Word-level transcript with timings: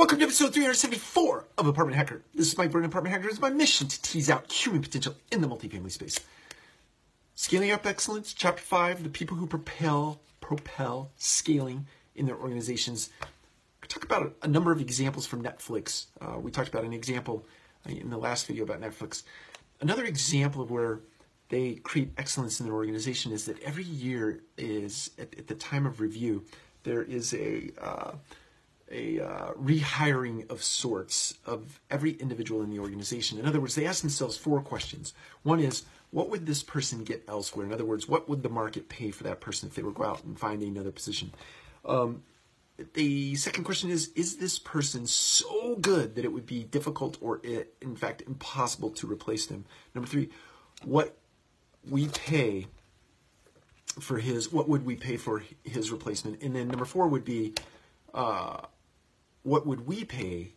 Welcome 0.00 0.20
to 0.20 0.24
episode 0.24 0.54
374 0.54 1.44
of 1.58 1.66
Apartment 1.66 1.94
Hacker. 1.94 2.22
This 2.34 2.46
is 2.46 2.56
Mike 2.56 2.70
Byrne, 2.70 2.86
Apartment 2.86 3.14
Hacker. 3.14 3.28
It's 3.28 3.38
my 3.38 3.50
mission 3.50 3.86
to 3.86 4.00
tease 4.00 4.30
out 4.30 4.50
human 4.50 4.80
potential 4.80 5.14
in 5.30 5.42
the 5.42 5.46
multifamily 5.46 5.90
space. 5.90 6.18
Scaling 7.34 7.70
up 7.70 7.84
excellence, 7.84 8.32
chapter 8.32 8.62
5, 8.62 9.02
the 9.02 9.10
people 9.10 9.36
who 9.36 9.46
propel, 9.46 10.18
propel 10.40 11.10
scaling 11.18 11.86
in 12.14 12.24
their 12.24 12.34
organizations. 12.34 13.10
We 13.82 13.88
talk 13.88 14.02
about 14.02 14.34
a, 14.40 14.48
number 14.48 14.72
of 14.72 14.80
examples 14.80 15.26
from 15.26 15.42
Netflix. 15.42 16.06
Uh, 16.18 16.38
we 16.38 16.50
talked 16.50 16.70
about 16.70 16.84
an 16.84 16.94
example 16.94 17.44
in 17.86 18.08
the 18.08 18.16
last 18.16 18.46
video 18.46 18.64
about 18.64 18.80
Netflix. 18.80 19.24
Another 19.82 20.06
example 20.06 20.62
of 20.62 20.70
where 20.70 21.00
they 21.50 21.74
create 21.74 22.10
excellence 22.16 22.58
in 22.58 22.64
their 22.64 22.74
organization 22.74 23.32
is 23.32 23.44
that 23.44 23.62
every 23.62 23.84
year 23.84 24.40
is, 24.56 25.10
at, 25.18 25.38
at 25.38 25.46
the 25.46 25.54
time 25.54 25.84
of 25.84 26.00
review, 26.00 26.46
there 26.84 27.02
is 27.02 27.34
a... 27.34 27.68
Uh, 27.78 28.12
a 28.90 29.20
uh, 29.20 29.52
rehiring 29.52 30.50
of 30.50 30.62
sorts 30.62 31.38
of 31.46 31.80
every 31.90 32.12
individual 32.12 32.62
in 32.62 32.70
the 32.70 32.78
organization. 32.78 33.38
In 33.38 33.46
other 33.46 33.60
words, 33.60 33.74
they 33.74 33.86
ask 33.86 34.02
themselves 34.02 34.36
four 34.36 34.60
questions. 34.60 35.14
One 35.42 35.60
is, 35.60 35.84
what 36.10 36.28
would 36.30 36.46
this 36.46 36.62
person 36.62 37.04
get 37.04 37.24
elsewhere? 37.28 37.66
In 37.66 37.72
other 37.72 37.84
words, 37.84 38.08
what 38.08 38.28
would 38.28 38.42
the 38.42 38.48
market 38.48 38.88
pay 38.88 39.10
for 39.10 39.24
that 39.24 39.40
person 39.40 39.68
if 39.68 39.74
they 39.74 39.82
were 39.82 39.92
to 39.92 39.96
go 39.96 40.04
out 40.04 40.24
and 40.24 40.38
find 40.38 40.62
another 40.62 40.90
position? 40.90 41.32
Um, 41.84 42.24
the 42.94 43.36
second 43.36 43.64
question 43.64 43.90
is, 43.90 44.08
is 44.16 44.36
this 44.38 44.58
person 44.58 45.06
so 45.06 45.76
good 45.76 46.14
that 46.14 46.24
it 46.24 46.32
would 46.32 46.46
be 46.46 46.64
difficult 46.64 47.18
or, 47.20 47.40
in 47.80 47.96
fact, 47.96 48.22
impossible 48.26 48.90
to 48.90 49.06
replace 49.06 49.46
them? 49.46 49.66
Number 49.94 50.08
three, 50.08 50.30
what 50.84 51.16
we 51.88 52.08
pay 52.08 52.66
for 54.00 54.18
his, 54.18 54.52
what 54.52 54.68
would 54.68 54.84
we 54.84 54.96
pay 54.96 55.16
for 55.16 55.42
his 55.62 55.90
replacement? 55.90 56.42
And 56.42 56.56
then 56.56 56.68
number 56.68 56.84
four 56.84 57.06
would 57.06 57.24
be, 57.24 57.54
uh, 58.14 58.62
what 59.42 59.66
would 59.66 59.86
we 59.86 60.04
pay 60.04 60.52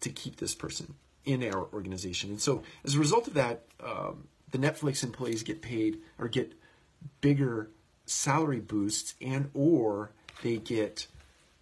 to 0.00 0.10
keep 0.10 0.36
this 0.36 0.54
person 0.54 0.94
in 1.24 1.42
our 1.42 1.68
organization? 1.72 2.30
And 2.30 2.40
so, 2.40 2.62
as 2.84 2.94
a 2.94 2.98
result 2.98 3.26
of 3.28 3.34
that, 3.34 3.64
um, 3.84 4.28
the 4.50 4.58
Netflix 4.58 5.02
employees 5.02 5.42
get 5.42 5.62
paid 5.62 5.98
or 6.18 6.28
get 6.28 6.54
bigger 7.20 7.70
salary 8.06 8.60
boosts, 8.60 9.14
and 9.20 9.50
or 9.54 10.10
they 10.42 10.56
get 10.56 11.06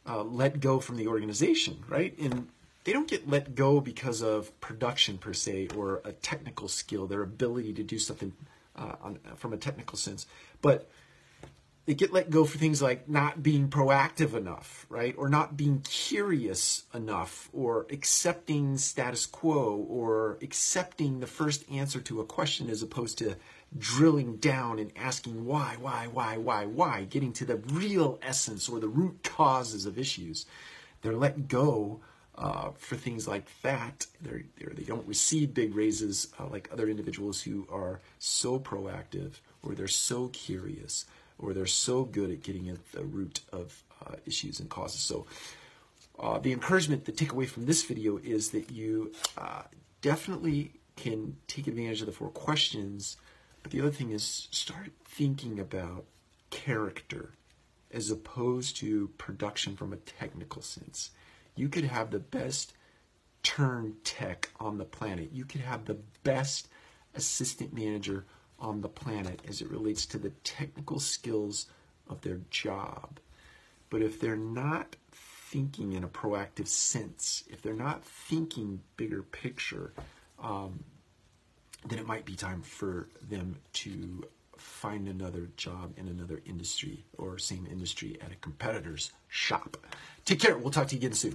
uh, 0.09 0.23
let 0.23 0.61
go 0.61 0.79
from 0.79 0.97
the 0.97 1.09
organization, 1.09 1.83
right? 1.89 2.17
And 2.19 2.49
they 2.85 2.93
don't 2.93 3.09
get 3.09 3.29
let 3.29 3.55
go 3.55 3.81
because 3.81 4.23
of 4.23 4.59
production 4.61 5.19
per 5.19 5.33
se 5.33 5.69
or 5.77 6.01
a 6.05 6.13
technical 6.13 6.69
skill, 6.69 7.07
their 7.07 7.23
ability 7.23 7.73
to 7.75 7.83
do 7.83 7.99
something 7.99 8.33
uh, 8.77 8.95
on, 9.03 9.19
from 9.37 9.53
a 9.53 9.57
technical 9.57 9.99
sense, 9.99 10.27
but 10.63 10.89
they 11.87 11.95
get 11.95 12.13
let 12.13 12.31
go 12.31 12.45
for 12.45 12.59
things 12.59 12.83
like 12.83 13.09
not 13.09 13.45
being 13.45 13.69
proactive 13.69 14.35
enough, 14.35 14.87
right? 14.89 15.15
Or 15.17 15.29
not 15.29 15.57
being 15.57 15.81
curious 15.83 16.83
enough, 16.93 17.49
or 17.53 17.87
accepting 17.91 18.77
status 18.77 19.25
quo, 19.25 19.87
or 19.89 20.37
accepting 20.43 21.21
the 21.21 21.29
first 21.29 21.65
answer 21.71 22.01
to 22.01 22.21
a 22.21 22.25
question 22.25 22.69
as 22.69 22.83
opposed 22.83 23.19
to 23.19 23.37
drilling 23.79 24.37
down 24.37 24.81
and 24.81 24.91
asking 24.97 25.45
why, 25.45 25.77
why, 25.81 26.09
why, 26.13 26.37
why, 26.37 26.67
why, 26.67 27.05
getting 27.05 27.33
to 27.35 27.45
the 27.45 27.57
real 27.57 28.19
essence 28.21 28.69
or 28.69 28.81
the 28.81 28.89
root 28.89 29.23
causes 29.23 29.87
of 29.87 29.99
issues. 29.99 30.45
They're 31.03 31.15
let 31.15 31.47
go 31.47 32.01
uh, 32.37 32.71
for 32.77 32.97
things 32.97 33.29
like 33.29 33.47
that. 33.63 34.07
They're, 34.21 34.43
they're, 34.59 34.73
they 34.75 34.83
do 34.83 34.97
not 34.97 35.07
receive 35.07 35.55
big 35.55 35.75
raises 35.77 36.33
uh, 36.39 36.47
like 36.49 36.69
other 36.73 36.89
individuals 36.89 37.43
who 37.43 37.67
are 37.71 38.01
so 38.19 38.59
proactive 38.59 39.35
or 39.63 39.75
they're 39.75 39.89
so 39.89 40.29
curious 40.29 41.07
or 41.39 41.53
they're 41.53 41.67
so 41.67 42.05
good 42.05 42.31
at 42.31 42.43
getting 42.43 42.69
at 42.69 42.93
the 42.93 43.05
root 43.05 43.41
of 43.53 43.83
uh, 44.05 44.15
issues 44.25 44.61
and 44.61 44.69
causes. 44.69 45.01
So, 45.01 45.27
uh, 46.19 46.39
the 46.39 46.53
encouragement, 46.53 47.05
the 47.05 47.13
takeaway 47.13 47.47
from 47.47 47.67
this 47.67 47.85
video 47.85 48.17
is 48.17 48.51
that 48.51 48.71
you 48.71 49.13
uh, 49.37 49.63
definitely 50.01 50.73
can 50.97 51.37
take 51.47 51.67
advantage 51.67 52.01
of 52.01 52.07
the 52.07 52.13
four 52.13 52.31
questions, 52.31 53.17
but 53.63 53.71
the 53.71 53.81
other 53.81 53.91
thing 53.91 54.11
is 54.11 54.49
start 54.51 54.93
thinking 55.05 55.61
about 55.61 56.05
character 56.51 57.33
as 57.91 58.11
opposed 58.11 58.77
to 58.79 59.09
production 59.19 59.77
from 59.77 59.93
a 59.93 59.97
technical 59.97 60.63
sense. 60.63 61.11
You 61.55 61.69
could 61.69 61.85
have 61.85 62.11
the 62.11 62.19
best 62.19 62.73
turn 63.43 63.97
tech 64.05 64.51
on 64.59 64.79
the 64.79 64.85
planet. 64.85 65.31
You 65.33 65.45
could 65.45 65.61
have 65.61 65.85
the 65.85 65.99
best 66.23 66.69
assistant 67.15 67.73
manager 67.73 68.25
on 68.59 68.81
the 68.81 68.89
planet 68.89 69.41
as 69.49 69.61
it 69.61 69.71
relates 69.71 70.07
to 70.07 70.19
the 70.19 70.31
technical 70.45 71.01
skills 71.01 71.67
of 72.09 72.21
their 72.23 72.41
job. 72.51 73.19
But 73.91 74.03
if 74.03 74.21
they're 74.21 74.37
not 74.37 74.97
thinking 75.13 75.93
in 75.93 76.05
a 76.05 76.09
proactive 76.09 76.69
sense, 76.69 77.45
if 77.49 77.63
they're 77.63 77.75
not 77.75 78.05
thinking 78.05 78.81
bigger 78.97 79.23
picture, 79.23 79.93
um, 80.43 80.85
then 81.87 81.99
it 81.99 82.07
might 82.07 82.25
be 82.25 82.35
time 82.35 82.63
for 82.63 83.09
them 83.29 83.57
to 83.73 84.27
find 84.57 85.07
another 85.09 85.49
job 85.57 85.93
in 85.97 86.09
another 86.09 86.41
industry 86.47 87.05
or 87.19 87.39
same 87.39 87.67
industry 87.71 88.19
at 88.21 88.33
a 88.33 88.37
competitor's 88.37 89.13
shop. 89.29 89.77
Take 90.25 90.41
care. 90.41 90.57
We'll 90.59 90.71
talk 90.71 90.89
to 90.89 90.95
you 90.95 91.01
again 91.01 91.13
soon. 91.13 91.35